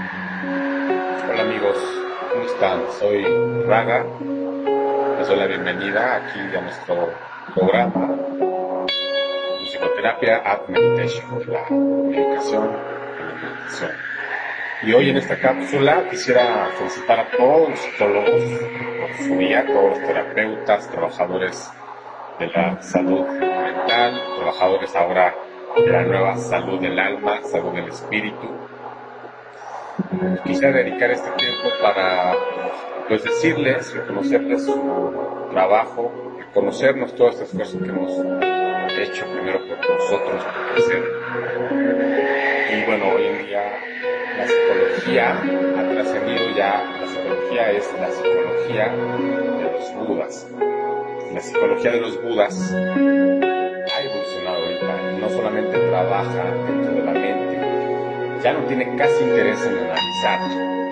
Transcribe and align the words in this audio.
Hola 0.00 1.42
amigos, 1.42 1.76
¿cómo 2.32 2.44
están? 2.44 2.80
Soy 2.98 3.22
Raga. 3.66 4.06
Les 5.18 5.28
doy 5.28 5.36
la 5.36 5.46
bienvenida 5.46 6.16
aquí 6.16 6.40
a 6.56 6.60
nuestro 6.62 7.10
programa 7.54 8.16
Musicoterapia 9.60 10.36
at 10.38 10.68
Meditation, 10.68 11.42
la 11.48 11.66
medicación 11.70 12.64
en 13.18 13.26
la 13.26 13.34
meditación. 13.34 13.90
Y 14.84 14.92
hoy 14.94 15.10
en 15.10 15.18
esta 15.18 15.38
cápsula 15.38 16.08
quisiera 16.08 16.70
felicitar 16.78 17.20
a 17.20 17.30
todos 17.36 17.68
los 17.68 17.78
psicólogos 17.78 18.42
por 19.00 19.16
su 19.18 19.36
día, 19.36 19.66
todos 19.66 19.98
los 19.98 20.06
terapeutas, 20.06 20.90
trabajadores 20.90 21.70
de 22.38 22.46
la 22.46 22.80
salud 22.80 23.26
mental, 23.26 24.22
trabajadores 24.38 24.96
ahora 24.96 25.34
de 25.76 25.86
la 25.86 26.02
nueva 26.04 26.36
salud 26.38 26.80
del 26.80 26.98
alma, 26.98 27.42
salud 27.42 27.74
del 27.74 27.88
espíritu, 27.88 28.48
quisiera 30.44 30.76
dedicar 30.76 31.10
este 31.10 31.30
tiempo 31.32 31.68
para 31.82 32.34
pues 33.08 33.24
decirles, 33.24 33.92
reconocerles 33.94 34.64
su 34.64 35.48
trabajo, 35.50 36.12
reconocernos 36.38 37.14
todo 37.14 37.30
este 37.30 37.44
esfuerzo 37.44 37.78
que 37.80 37.88
hemos 37.88 38.12
hecho 38.98 39.24
primero 39.32 39.58
por 39.66 39.90
nosotros, 39.90 40.44
por 40.44 40.72
crecer. 40.74 41.02
Y 42.72 42.84
bueno, 42.86 43.04
hoy 43.14 43.26
en 43.26 43.46
día 43.46 43.62
la 44.36 44.46
psicología 44.46 45.32
ha 45.78 45.92
trascendido 45.92 46.50
ya, 46.56 46.84
la 47.00 47.06
psicología 47.06 47.70
es 47.72 47.92
la 48.00 48.10
psicología 48.10 48.88
de 48.88 49.72
los 49.72 50.08
budas. 50.08 50.48
La 51.34 51.40
psicología 51.40 51.90
de 51.92 52.00
los 52.00 52.22
budas 52.22 52.72
ha 52.72 54.02
evolucionado 54.02 54.56
ahorita 54.56 55.12
no 55.18 55.28
solamente 55.30 55.78
trabaja 55.78 56.44
dentro 56.66 56.92
de 56.92 57.02
la 57.02 57.12
mente, 57.12 57.69
ya 58.42 58.52
no 58.54 58.64
tiene 58.64 58.96
casi 58.96 59.22
interés 59.22 59.60
en 59.66 59.78
analizar 59.78 60.40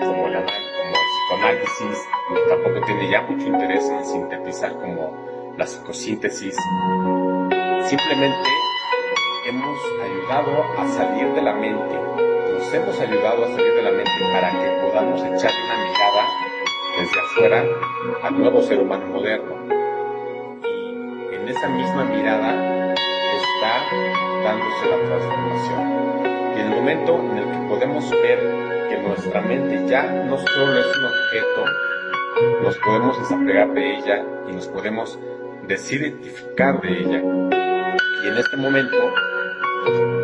como 0.05 0.27
el, 0.27 0.35
como 0.35 0.37
el 0.37 1.07
psicoanálisis, 1.09 2.07
tampoco 2.47 2.85
tiene 2.85 3.09
ya 3.09 3.21
mucho 3.23 3.47
interés 3.47 3.89
en 3.89 4.05
sintetizar 4.05 4.73
como 4.73 5.53
la 5.57 5.65
psicosíntesis. 5.65 6.55
Simplemente 7.85 8.49
hemos 9.47 9.79
ayudado 10.03 10.63
a 10.77 10.87
salir 10.89 11.33
de 11.33 11.41
la 11.41 11.53
mente, 11.53 11.95
nos 11.95 12.73
hemos 12.73 12.99
ayudado 12.99 13.45
a 13.45 13.47
salir 13.47 13.73
de 13.73 13.81
la 13.81 13.91
mente 13.91 14.11
para 14.31 14.51
que 14.51 14.67
podamos 14.83 15.21
echarle 15.21 15.65
una 15.65 15.77
mirada 15.85 16.27
desde 16.99 17.19
afuera 17.19 17.65
al 18.23 18.39
nuevo 18.39 18.61
ser 18.61 18.79
humano 18.79 19.07
moderno. 19.07 19.55
Y 21.31 21.35
en 21.35 21.47
esa 21.47 21.67
misma 21.69 22.03
mirada 22.05 22.93
está 22.93 24.43
dándose 24.43 24.89
la 24.89 24.97
transformación. 25.07 26.28
Y 26.59 26.61
el 26.61 26.69
momento 26.71 27.17
en 27.17 27.37
el 27.37 27.45
que 27.45 27.57
podemos 27.69 28.11
ver 28.11 28.37
que 28.89 28.97
nuestra 28.97 29.39
mente 29.39 29.87
ya 29.87 30.03
no 30.03 30.37
solo 30.37 30.77
es 30.77 30.97
un 30.97 31.05
objeto, 31.05 31.65
nos 32.63 32.77
podemos 32.79 33.17
desapegar 33.17 33.73
de 33.73 33.95
ella 33.95 34.25
y 34.49 34.51
nos 34.51 34.67
podemos 34.67 35.17
desidentificar 35.67 36.81
de 36.81 36.99
ella. 36.99 37.21
Y 38.23 38.27
en 38.27 38.37
este 38.37 38.57
momento, 38.57 38.97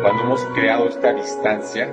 cuando 0.02 0.24
hemos 0.24 0.44
creado 0.54 0.90
esta 0.90 1.14
distancia, 1.14 1.90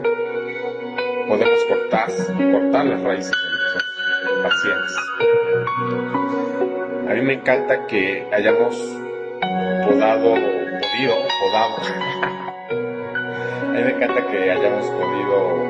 podemos 1.30 1.64
cortar, 1.70 2.10
cortar 2.52 2.86
las 2.86 3.02
raíces 3.02 3.32
de 3.32 3.48
nuestros 3.72 4.44
pacientes. 4.44 4.98
A 7.10 7.14
mí 7.14 7.22
me 7.22 7.34
encanta 7.36 7.88
que 7.88 8.28
hayamos 8.34 8.76
podado, 9.88 10.34
podido, 10.34 11.16
podado, 11.40 12.33
mí 13.74 13.84
me 13.84 13.90
encanta 13.90 14.22
que 14.28 14.52
hayamos 14.52 14.86
podido 14.86 15.66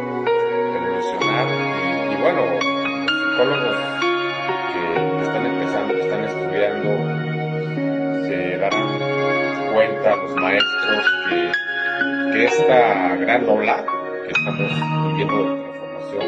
evolucionar 0.75 1.47
y, 2.12 2.16
bueno, 2.22 2.41
los 2.46 2.64
psicólogos 3.08 3.78
que, 4.74 5.24
están 5.24 5.46
empezando, 5.46 5.94
que 5.94 6.02
están 6.02 6.24
estudiando, 6.25 6.90
se 8.28 8.58
darán 8.58 8.90
cuenta, 9.74 10.16
los 10.18 10.36
maestros, 10.36 11.06
que, 11.30 11.52
que 12.34 12.46
esta 12.46 13.16
gran 13.16 13.47
ola 13.47 13.86
que 14.24 14.31
estamos 14.31 14.70
viviendo 15.08 15.38
de 15.38 15.62
transformación 15.62 16.25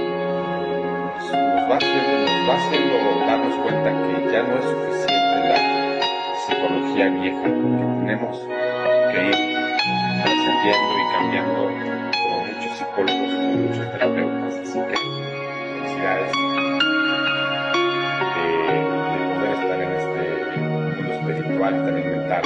nos, 1.11 1.25
nos 1.27 1.71
va 1.71 1.75
haciendo, 1.75 2.13
nos 2.21 2.49
va 2.49 2.55
haciendo 2.55 2.95
darnos 3.27 3.55
cuenta 3.55 3.89
que 3.91 4.31
ya 4.31 4.43
no 4.43 4.55
es 4.59 4.63
suficiente 4.63 5.35
la 5.49 5.59
psicología 6.47 7.09
vieja, 7.09 7.43
que 7.43 7.49
tenemos 7.49 8.37
que 9.11 9.25
ir 9.27 9.35
trascendiendo 10.23 10.94
como 11.43 12.45
muchos 12.45 12.77
psicólogos, 12.77 13.29
como 13.33 13.57
muchos 13.57 13.91
terapeutas. 13.91 14.53
Así 14.59 14.79
que 14.79 14.95
felicidades 15.75 16.31
de, 18.35 18.45
de 19.11 19.19
poder 19.33 19.51
estar 19.51 19.79
en 19.81 19.91
este 19.91 20.23
mundo 20.59 21.13
espiritual 21.13 21.73
también 21.85 22.07
mental. 22.11 22.43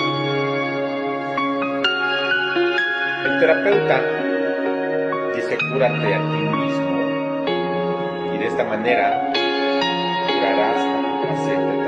El 3.26 3.40
terapeuta 3.40 3.98
dice 5.36 5.58
cúrate 5.72 6.14
a 6.14 6.20
ti 6.32 6.40
mismo 6.40 6.98
y 8.34 8.38
de 8.38 8.48
esta 8.48 8.64
manera 8.64 9.32
curarás 10.28 10.78
a 10.78 11.02
tu 11.02 11.28
paciente 11.28 11.79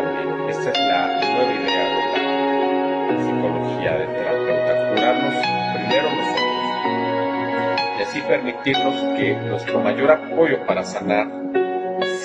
así 8.12 8.22
permitirnos 8.24 9.02
que 9.18 9.34
nuestro 9.36 9.80
mayor 9.80 10.12
apoyo 10.12 10.66
para 10.68 10.84
sanar 10.84 11.32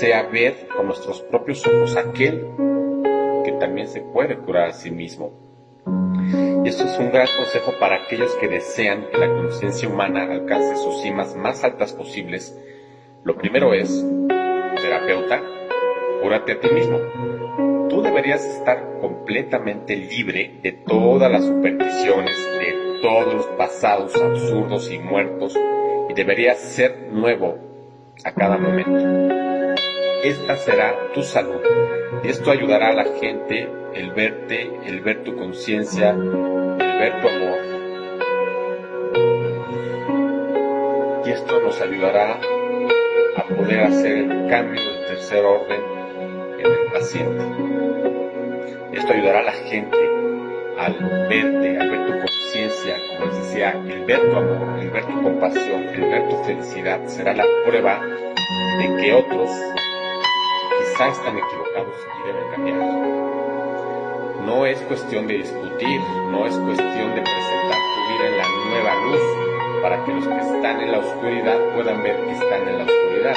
sea 0.00 0.24
ver 0.24 0.66
con 0.76 0.86
nuestros 0.86 1.20
propios 1.22 1.64
ojos 1.64 1.96
aquel 1.96 2.44
que 3.44 3.52
también 3.52 3.86
se 3.86 4.00
puede 4.00 4.36
curar 4.36 4.70
a 4.70 4.72
sí 4.72 4.90
mismo. 4.90 5.30
Y 6.64 6.68
esto 6.68 6.82
es 6.82 6.98
un 6.98 7.12
gran 7.12 7.28
consejo 7.36 7.72
para 7.78 8.02
aquellos 8.02 8.34
que 8.40 8.48
desean 8.48 9.06
que 9.12 9.18
la 9.18 9.28
conciencia 9.28 9.88
humana 9.88 10.24
alcance 10.24 10.74
sus 10.74 11.02
cimas 11.02 11.36
más 11.36 11.62
altas 11.62 11.92
posibles. 11.92 12.58
Lo 13.22 13.36
primero 13.36 13.72
es, 13.72 14.04
terapeuta, 14.82 15.40
cúrate 16.20 16.50
a 16.50 16.60
ti 16.60 16.68
mismo. 16.68 16.98
tú 17.88 18.02
deberías 18.02 18.44
estar 18.44 18.98
completamente 19.00 19.94
libre 19.94 20.58
de 20.64 20.72
todas 20.72 21.30
las 21.30 21.44
supersticiones, 21.44 22.36
de 22.58 22.98
todos 23.00 23.34
los 23.34 23.46
pasados 23.56 24.16
absurdos 24.16 24.90
y 24.90 24.98
muertos, 24.98 25.56
y 26.16 26.24
deberías 26.24 26.58
ser 26.58 27.08
nuevo 27.10 27.58
a 28.24 28.32
cada 28.32 28.56
momento. 28.56 29.04
Esta 30.24 30.56
será 30.56 30.94
tu 31.12 31.22
salud, 31.22 31.60
esto 32.24 32.50
ayudará 32.50 32.88
a 32.88 32.94
la 32.94 33.04
gente 33.20 33.68
el 33.94 34.12
verte, 34.12 34.70
el 34.86 35.00
ver 35.00 35.24
tu 35.24 35.36
conciencia, 35.36 36.10
el 36.10 36.78
ver 36.78 37.20
tu 37.20 37.28
amor. 37.28 37.58
Y 41.26 41.30
esto 41.30 41.60
nos 41.60 41.80
ayudará 41.82 42.40
a 43.36 43.42
poder 43.44 43.80
hacer 43.80 44.18
el 44.18 44.48
cambio 44.48 44.82
del 44.82 45.06
tercer 45.06 45.44
orden 45.44 45.80
en 46.58 46.66
el 46.66 46.92
paciente. 46.92 47.44
Esto 48.92 49.12
ayudará 49.12 49.40
a 49.40 49.44
la 49.44 49.52
gente 49.52 49.98
al 50.78 50.94
verte, 51.28 51.78
al 51.78 51.90
ver 51.90 52.06
tu 52.06 52.12
conciencia, 52.12 52.35
les 53.24 53.36
decía, 53.36 53.72
el 53.72 54.04
ver 54.04 54.20
tu 54.30 54.36
amor, 54.36 54.78
el 54.78 54.90
ver 54.90 55.04
tu 55.06 55.22
compasión, 55.22 55.88
el 55.88 56.00
ver 56.00 56.28
tu 56.28 56.36
felicidad, 56.44 57.00
será 57.06 57.34
la 57.34 57.44
prueba 57.64 58.00
de 58.78 58.96
que 58.96 59.14
otros 59.14 59.50
quizá 60.78 61.08
están 61.08 61.38
equivocados 61.38 61.96
y 62.18 62.26
deben 62.26 62.50
cambiar. 62.50 62.76
No 64.44 64.66
es 64.66 64.80
cuestión 64.82 65.26
de 65.26 65.38
discutir, 65.38 66.00
no 66.30 66.46
es 66.46 66.54
cuestión 66.56 67.14
de 67.14 67.22
presentar 67.22 67.78
tu 67.94 68.00
vida 68.12 68.26
en 68.28 68.36
la 68.38 68.48
nueva 68.70 68.94
luz 69.06 69.22
para 69.82 70.04
que 70.04 70.12
los 70.12 70.26
que 70.26 70.38
están 70.38 70.80
en 70.80 70.92
la 70.92 70.98
oscuridad 70.98 71.58
puedan 71.74 72.02
ver 72.02 72.16
que 72.16 72.32
están 72.32 72.68
en 72.68 72.78
la 72.78 72.84
oscuridad, 72.84 73.34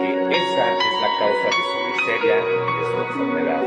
que 0.00 0.10
esa 0.36 0.72
es 0.72 0.94
la 1.00 1.08
causa 1.18 1.46
de 1.46 1.62
su 1.70 1.76
miseria 1.90 2.36
y 2.38 2.70
de 2.78 2.84
su 2.90 2.96
enfermedad. 3.02 3.64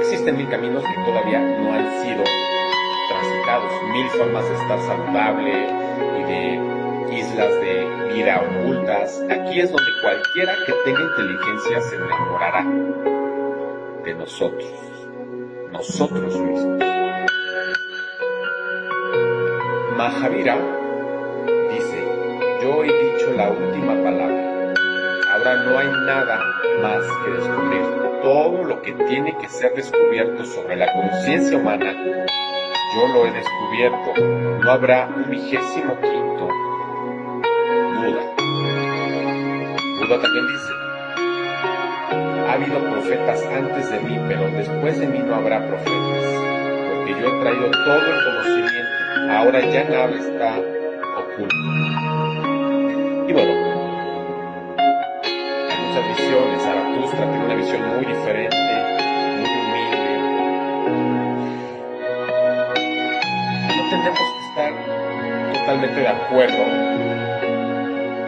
Existen 0.00 0.36
mil 0.36 0.48
caminos 0.48 0.84
que 0.84 0.94
todavía 1.04 1.40
no 1.40 1.72
han 1.72 2.02
sido 2.02 2.45
mil 3.92 4.08
formas 4.08 4.44
de 4.48 4.54
estar 4.56 4.80
saludable 4.80 5.52
y 6.18 6.22
de 6.24 7.16
islas 7.16 7.50
de 7.60 8.12
vida 8.12 8.42
ocultas. 8.42 9.22
Aquí 9.30 9.60
es 9.60 9.70
donde 9.70 9.90
cualquiera 10.02 10.52
que 10.66 10.72
tenga 10.84 11.00
inteligencia 11.00 11.80
se 11.80 11.96
enamorará 11.96 12.64
de 14.04 14.14
nosotros, 14.14 14.68
nosotros 15.70 16.36
mismos. 16.40 16.84
Mahavira 19.96 20.58
dice, 21.70 22.04
yo 22.62 22.82
he 22.82 23.12
dicho 23.12 23.32
la 23.36 23.50
última 23.50 23.94
palabra. 24.02 24.72
Ahora 25.32 25.54
no 25.64 25.78
hay 25.78 25.86
nada 26.04 26.40
más 26.82 27.02
que 27.24 27.30
descubrir. 27.30 28.06
Todo 28.22 28.64
lo 28.64 28.82
que 28.82 28.92
tiene 28.92 29.36
que 29.38 29.48
ser 29.48 29.72
descubierto 29.74 30.44
sobre 30.44 30.74
la 30.74 30.92
conciencia 30.92 31.56
humana, 31.56 31.94
yo 32.94 33.08
lo 33.08 33.26
he 33.26 33.30
descubierto. 33.32 34.14
No 34.62 34.70
habrá 34.70 35.08
un 35.14 35.30
vigésimo 35.30 35.98
quinto 36.00 36.48
Buda. 37.96 38.22
Buda 40.00 40.20
también 40.20 40.46
dice, 40.48 40.72
ha 42.46 42.52
habido 42.52 42.78
profetas 42.90 43.46
antes 43.46 43.90
de 43.90 44.00
mí, 44.00 44.18
pero 44.28 44.48
después 44.50 44.98
de 45.00 45.06
mí 45.06 45.18
no 45.18 45.34
habrá 45.34 45.66
profetas, 45.66 46.24
porque 46.88 47.20
yo 47.20 47.28
he 47.28 47.40
traído 47.40 47.70
todo 47.70 48.06
el 48.06 48.24
conocimiento 48.24 48.56
ahora 49.30 49.60
ya 49.60 49.84
nada 49.84 50.10
está 50.10 50.58
oculto. 51.18 51.54
Y 53.28 53.32
bueno, 53.32 53.52
hay 55.68 55.78
muchas 55.86 56.08
visiones. 56.16 56.62
Zaratustra 56.62 57.30
tiene 57.30 57.44
una 57.44 57.54
visión 57.54 57.96
muy 57.96 58.06
diferente, 58.06 58.56
totalmente 65.66 66.00
de 66.00 66.06
acuerdo, 66.06 66.64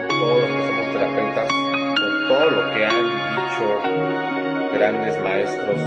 todos 0.09 0.41
los 0.41 0.49
que 0.49 0.67
somos 0.67 0.91
terapeutas, 0.91 1.47
con 1.47 2.27
todo 2.27 2.49
lo 2.49 2.73
que 2.73 2.85
han 2.85 3.05
dicho 3.31 3.65
grandes 4.73 5.17
maestros 5.23 5.79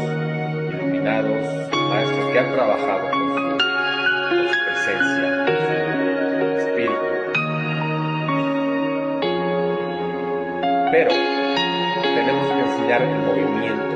iluminados, 0.72 1.68
maestros 1.90 2.30
que 2.32 2.38
han 2.38 2.52
trabajado 2.52 3.10
con 3.10 3.20
su, 3.28 3.42
con 4.30 4.48
su 4.48 4.58
presencia, 4.64 5.44
con 5.44 5.56
su 5.58 6.68
espíritu. 6.68 7.06
Pero 10.90 11.10
tenemos 12.14 12.46
que 12.46 12.60
enseñar 12.60 13.02
el 13.02 13.18
movimiento, 13.18 13.94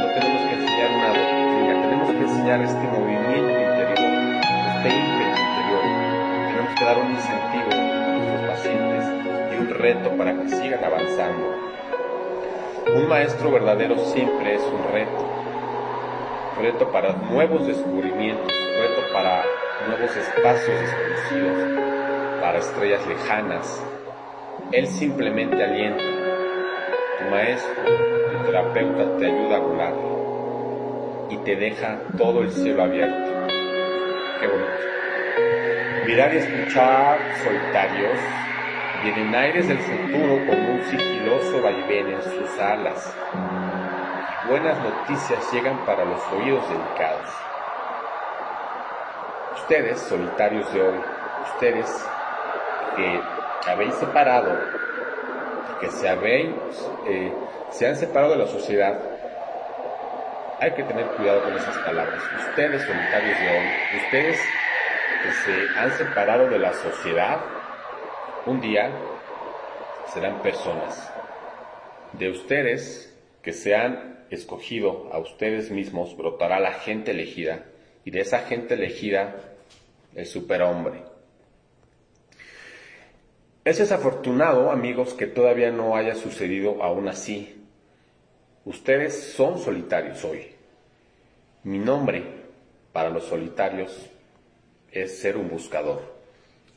no 0.00 0.06
tenemos 0.14 0.40
que 0.48 0.54
enseñar 0.54 0.90
una 0.96 1.08
doctrina, 1.08 1.82
tenemos 1.82 2.10
que 2.12 2.22
enseñar 2.22 2.62
este 2.62 2.86
movimiento 2.86 3.17
dar 6.88 6.98
un 7.00 7.10
incentivo 7.10 7.70
a 7.70 8.16
nuestros 8.16 8.48
pacientes 8.48 9.04
y 9.52 9.60
un 9.60 9.68
reto 9.68 10.10
para 10.16 10.32
que 10.32 10.48
sigan 10.48 10.82
avanzando. 10.82 11.54
Un 12.94 13.06
maestro 13.06 13.50
verdadero 13.50 13.98
siempre 13.98 14.54
es 14.54 14.62
un 14.62 14.90
reto. 14.90 15.22
Reto 16.58 16.90
para 16.90 17.12
nuevos 17.12 17.66
descubrimientos, 17.66 18.50
reto 18.50 19.02
para 19.12 19.44
nuevos 19.86 20.16
espacios 20.16 20.80
desconocidos, 20.80 22.40
para 22.40 22.58
estrellas 22.58 23.06
lejanas. 23.06 23.84
Él 24.72 24.86
simplemente 24.86 25.62
alienta. 25.62 26.02
Tu 27.18 27.30
maestro, 27.30 27.84
tu 28.32 28.44
terapeuta 28.46 29.18
te 29.18 29.26
ayuda 29.26 29.56
a 29.56 29.60
volar 29.60 29.94
y 31.28 31.36
te 31.36 31.54
deja 31.54 31.98
todo 32.16 32.40
el 32.40 32.50
cielo 32.50 32.84
abierto. 32.84 33.30
Qué 34.40 34.46
bonito. 34.46 34.97
Mirar 36.08 36.32
y 36.32 36.38
escuchar 36.38 37.18
solitarios 37.44 38.18
vienen 39.02 39.34
aires 39.34 39.68
del 39.68 39.76
futuro 39.76 40.46
con 40.46 40.58
un 40.58 40.82
sigiloso 40.86 41.60
vaivén 41.60 42.08
en 42.08 42.22
sus 42.22 42.58
alas. 42.58 43.14
Buenas 44.48 44.78
noticias 44.78 45.52
llegan 45.52 45.84
para 45.84 46.06
los 46.06 46.18
oídos 46.32 46.64
delicados. 46.70 47.30
Ustedes, 49.56 50.00
solitarios 50.00 50.72
de 50.72 50.80
hoy, 50.80 50.98
ustedes 51.52 52.06
que 52.96 53.20
habéis 53.70 53.92
separado, 53.96 54.58
que 55.78 55.90
se, 55.90 56.08
habéis, 56.08 56.54
eh, 57.06 57.34
se 57.68 57.86
han 57.86 57.96
separado 57.96 58.32
de 58.32 58.38
la 58.38 58.46
sociedad, 58.46 58.98
hay 60.58 60.70
que 60.70 60.84
tener 60.84 61.04
cuidado 61.08 61.42
con 61.42 61.52
esas 61.52 61.76
palabras. 61.76 62.22
Ustedes, 62.48 62.80
solitarios 62.80 63.38
de 63.38 63.48
hoy, 63.50 63.66
ustedes 64.06 64.40
que 65.22 65.32
se 65.32 65.78
han 65.78 65.92
separado 65.96 66.48
de 66.48 66.58
la 66.58 66.72
sociedad, 66.72 67.40
un 68.46 68.60
día 68.60 68.90
serán 70.12 70.42
personas. 70.42 71.12
De 72.12 72.30
ustedes 72.30 73.14
que 73.42 73.52
se 73.52 73.74
han 73.74 74.26
escogido 74.30 75.10
a 75.12 75.18
ustedes 75.18 75.70
mismos, 75.70 76.16
brotará 76.16 76.60
la 76.60 76.72
gente 76.72 77.10
elegida, 77.10 77.64
y 78.04 78.10
de 78.10 78.20
esa 78.20 78.40
gente 78.40 78.74
elegida, 78.74 79.36
el 80.14 80.26
superhombre. 80.26 81.02
Es 83.64 83.78
desafortunado, 83.78 84.70
amigos, 84.70 85.14
que 85.14 85.26
todavía 85.26 85.70
no 85.70 85.96
haya 85.96 86.14
sucedido 86.14 86.82
aún 86.82 87.08
así. 87.08 87.66
Ustedes 88.64 89.32
son 89.32 89.58
solitarios 89.58 90.24
hoy. 90.24 90.46
Mi 91.64 91.78
nombre 91.78 92.22
para 92.92 93.10
los 93.10 93.24
solitarios 93.24 94.10
es 94.92 95.18
ser 95.20 95.36
un 95.36 95.48
buscador. 95.48 96.02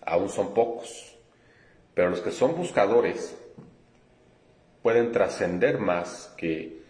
Aún 0.01 0.30
son 0.30 0.53
pocos. 0.53 1.18
Pero 1.94 2.10
los 2.10 2.22
que 2.22 2.32
son 2.32 2.56
buscadores 2.56 3.38
pueden 4.82 5.12
trascender 5.12 5.77
más 5.77 6.34
que 6.38 6.82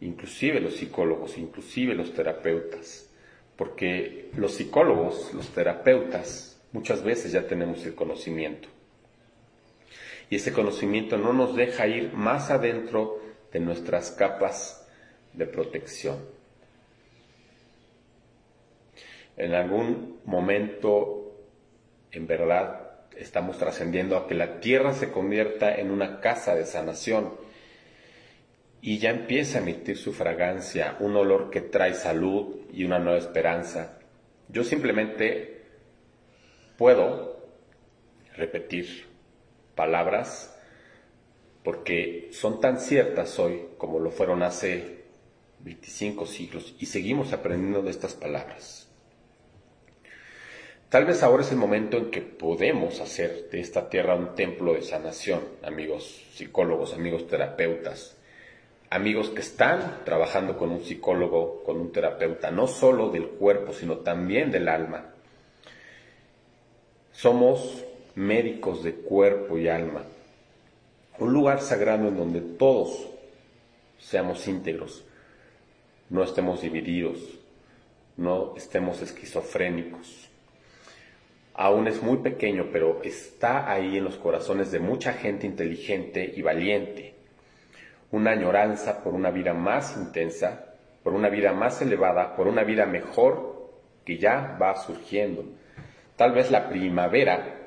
inclusive 0.00 0.60
los 0.60 0.76
psicólogos, 0.76 1.38
inclusive 1.38 1.94
los 1.94 2.12
terapeutas. 2.14 3.08
Porque 3.56 4.30
los 4.36 4.54
psicólogos, 4.54 5.32
los 5.34 5.48
terapeutas, 5.50 6.60
muchas 6.72 7.02
veces 7.02 7.32
ya 7.32 7.46
tenemos 7.46 7.84
el 7.84 7.94
conocimiento. 7.94 8.68
Y 10.30 10.36
ese 10.36 10.52
conocimiento 10.52 11.18
no 11.18 11.32
nos 11.32 11.56
deja 11.56 11.86
ir 11.86 12.12
más 12.12 12.50
adentro 12.50 13.20
de 13.52 13.60
nuestras 13.60 14.12
capas 14.12 14.86
de 15.32 15.46
protección. 15.46 16.18
En 19.40 19.54
algún 19.54 20.20
momento, 20.26 21.32
en 22.12 22.26
verdad, 22.26 22.90
estamos 23.16 23.56
trascendiendo 23.56 24.18
a 24.18 24.28
que 24.28 24.34
la 24.34 24.60
tierra 24.60 24.92
se 24.92 25.10
convierta 25.10 25.74
en 25.74 25.90
una 25.90 26.20
casa 26.20 26.54
de 26.54 26.66
sanación 26.66 27.32
y 28.82 28.98
ya 28.98 29.08
empieza 29.08 29.56
a 29.56 29.62
emitir 29.62 29.96
su 29.96 30.12
fragancia, 30.12 30.98
un 31.00 31.16
olor 31.16 31.48
que 31.48 31.62
trae 31.62 31.94
salud 31.94 32.54
y 32.70 32.84
una 32.84 32.98
nueva 32.98 33.16
esperanza. 33.16 33.98
Yo 34.50 34.62
simplemente 34.62 35.62
puedo 36.76 37.42
repetir 38.36 39.06
palabras 39.74 40.54
porque 41.64 42.28
son 42.32 42.60
tan 42.60 42.78
ciertas 42.78 43.38
hoy 43.38 43.68
como 43.78 44.00
lo 44.00 44.10
fueron 44.10 44.42
hace 44.42 45.04
25 45.60 46.26
siglos 46.26 46.76
y 46.78 46.84
seguimos 46.84 47.32
aprendiendo 47.32 47.80
de 47.80 47.90
estas 47.90 48.12
palabras. 48.12 48.89
Tal 50.90 51.04
vez 51.04 51.22
ahora 51.22 51.44
es 51.44 51.52
el 51.52 51.56
momento 51.56 51.98
en 51.98 52.10
que 52.10 52.20
podemos 52.20 52.98
hacer 52.98 53.48
de 53.52 53.60
esta 53.60 53.88
tierra 53.88 54.16
un 54.16 54.34
templo 54.34 54.74
de 54.74 54.82
sanación, 54.82 55.40
amigos 55.62 56.26
psicólogos, 56.34 56.94
amigos 56.94 57.28
terapeutas, 57.28 58.16
amigos 58.90 59.30
que 59.30 59.40
están 59.40 60.00
trabajando 60.04 60.58
con 60.58 60.72
un 60.72 60.82
psicólogo, 60.82 61.62
con 61.62 61.80
un 61.80 61.92
terapeuta, 61.92 62.50
no 62.50 62.66
solo 62.66 63.08
del 63.10 63.28
cuerpo, 63.28 63.72
sino 63.72 63.98
también 63.98 64.50
del 64.50 64.66
alma. 64.66 65.14
Somos 67.12 67.84
médicos 68.16 68.82
de 68.82 68.94
cuerpo 68.94 69.58
y 69.58 69.68
alma, 69.68 70.02
un 71.20 71.32
lugar 71.32 71.60
sagrado 71.60 72.08
en 72.08 72.16
donde 72.16 72.40
todos 72.40 73.06
seamos 74.00 74.48
íntegros, 74.48 75.04
no 76.08 76.24
estemos 76.24 76.62
divididos, 76.62 77.20
no 78.16 78.56
estemos 78.56 79.00
esquizofrénicos. 79.02 80.29
Aún 81.54 81.88
es 81.88 82.02
muy 82.02 82.18
pequeño, 82.18 82.68
pero 82.72 83.02
está 83.02 83.70
ahí 83.70 83.98
en 83.98 84.04
los 84.04 84.16
corazones 84.16 84.70
de 84.70 84.78
mucha 84.78 85.12
gente 85.12 85.46
inteligente 85.46 86.32
y 86.34 86.42
valiente. 86.42 87.14
Una 88.10 88.32
añoranza 88.32 89.02
por 89.02 89.14
una 89.14 89.30
vida 89.30 89.52
más 89.52 89.96
intensa, 89.96 90.74
por 91.02 91.12
una 91.12 91.28
vida 91.28 91.52
más 91.52 91.80
elevada, 91.82 92.34
por 92.36 92.48
una 92.48 92.64
vida 92.64 92.86
mejor 92.86 93.70
que 94.04 94.18
ya 94.18 94.56
va 94.60 94.76
surgiendo. 94.76 95.44
Tal 96.16 96.32
vez 96.32 96.50
la 96.50 96.68
primavera 96.68 97.60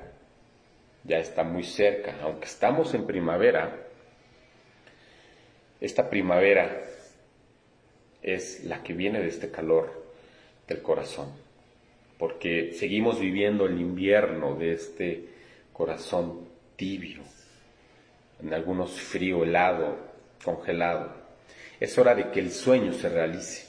ya 1.03 1.19
está 1.19 1.43
muy 1.43 1.63
cerca, 1.63 2.15
aunque 2.21 2.45
estamos 2.45 2.93
en 2.93 3.05
primavera, 3.05 3.77
esta 5.81 6.09
primavera 6.09 6.83
es 8.21 8.63
la 8.63 8.81
que 8.83 8.93
viene 8.93 9.19
de 9.19 9.27
este 9.27 9.51
calor 9.51 10.03
del 10.67 10.81
corazón, 10.81 11.29
porque 12.23 12.71
seguimos 12.71 13.19
viviendo 13.19 13.65
el 13.65 13.81
invierno 13.81 14.55
de 14.55 14.71
este 14.71 15.27
corazón 15.73 16.47
tibio, 16.77 17.21
en 18.41 18.53
algunos 18.53 18.91
frío, 18.91 19.43
helado, 19.43 19.97
congelado. 20.41 21.11
Es 21.81 21.97
hora 21.97 22.15
de 22.15 22.31
que 22.31 22.39
el 22.39 22.51
sueño 22.51 22.93
se 22.93 23.09
realice. 23.09 23.67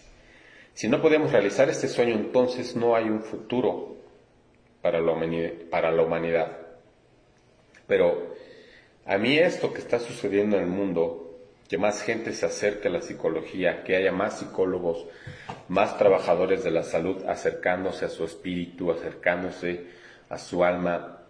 Si 0.73 0.87
no 0.87 1.03
podemos 1.03 1.33
realizar 1.33 1.69
este 1.69 1.89
sueño, 1.89 2.15
entonces 2.15 2.77
no 2.77 2.95
hay 2.95 3.07
un 3.07 3.23
futuro 3.23 3.97
para 4.81 5.01
la 5.01 6.03
humanidad. 6.05 6.57
Pero 7.89 8.37
a 9.05 9.19
mí 9.19 9.37
esto 9.37 9.73
que 9.73 9.81
está 9.81 9.99
sucediendo 9.99 10.59
en 10.59 10.63
el 10.63 10.71
mundo 10.71 11.41
que 11.69 11.77
más 11.77 12.03
gente 12.03 12.33
se 12.33 12.47
acerque 12.47 12.87
a 12.87 12.93
la 12.93 13.03
psicología, 13.03 13.83
que 13.83 13.97
haya 13.97 14.13
más 14.13 14.39
psicólogos, 14.39 15.07
más 15.69 15.97
trabajadores 15.99 16.63
de 16.65 16.71
la 16.71 16.83
salud 16.83 17.25
acercándose 17.27 18.05
a 18.05 18.09
su 18.09 18.25
espíritu, 18.25 18.91
acercándose 18.91 19.87
a 20.29 20.39
su 20.39 20.65
alma. 20.65 21.23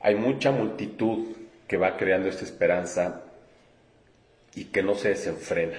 Hay 0.00 0.14
mucha 0.16 0.50
multitud 0.50 1.36
que 1.66 1.76
va 1.76 1.96
creando 1.96 2.28
esta 2.28 2.44
esperanza 2.44 3.22
y 4.54 4.66
que 4.66 4.82
no 4.82 4.94
se 4.94 5.10
desenfrena. 5.10 5.78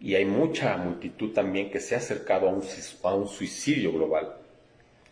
Y 0.00 0.14
hay 0.14 0.24
mucha 0.24 0.76
multitud 0.76 1.32
también 1.32 1.70
que 1.70 1.80
se 1.80 1.94
ha 1.94 1.98
acercado 1.98 2.48
a 2.48 2.52
un, 2.52 2.62
a 3.02 3.14
un 3.14 3.28
suicidio 3.28 3.92
global. 3.92 4.36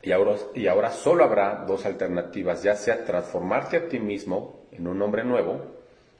Y 0.02 0.12
ahora, 0.12 0.36
y 0.54 0.66
ahora 0.66 0.90
solo 0.90 1.24
habrá 1.24 1.64
dos 1.66 1.86
alternativas, 1.86 2.62
ya 2.62 2.76
sea 2.76 3.04
transformarte 3.04 3.78
a 3.78 3.88
ti 3.88 3.98
mismo 3.98 4.66
en 4.72 4.86
un 4.86 5.00
hombre 5.00 5.24
nuevo, 5.24 5.64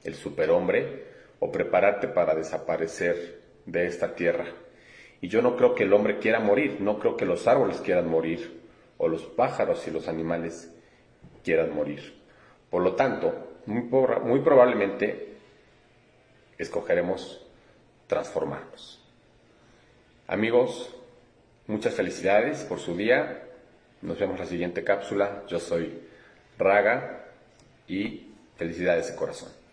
el 0.05 0.15
superhombre, 0.15 1.05
o 1.41 1.53
prepararte 1.53 2.09
para 2.09 2.35
desaparecer 2.35 3.44
de 3.67 3.87
esta 3.87 4.15
tierra. 4.15 4.47
Y 5.21 5.29
yo 5.29 5.43
no 5.43 5.57
creo 5.57 5.75
que 5.75 5.85
el 5.85 5.93
hombre 5.93 6.19
quiera 6.19 6.41
morir, 6.41 6.79
no 6.81 6.99
creo 6.99 7.17
que 7.17 7.25
los 7.25 7.47
árboles 7.47 7.81
quieran 7.81 8.09
morir, 8.09 8.61
o 8.99 9.09
los 9.09 9.23
pájaros 9.23 9.87
y 9.87 9.91
los 9.91 10.09
animales 10.09 10.73
quieran 11.43 11.75
morir. 11.75 12.21
Por 12.71 12.83
lo 12.83 12.95
tanto, 12.95 13.61
muy, 13.67 13.83
muy 13.83 14.41
probablemente 14.41 15.35
escogeremos 16.59 17.45
transformarnos. 18.07 19.01
Amigos, 20.27 20.95
muchas 21.67 21.95
felicidades 21.95 22.65
por 22.65 22.79
su 22.79 22.97
día. 22.97 23.43
Nos 24.03 24.19
vemos 24.19 24.37
en 24.37 24.41
la 24.41 24.47
siguiente 24.47 24.85
cápsula. 24.85 25.45
Yo 25.49 25.59
soy 25.59 26.01
Raga 26.59 27.25
y 27.89 28.29
felicidades 28.57 29.11
de 29.11 29.17
corazón. 29.17 29.64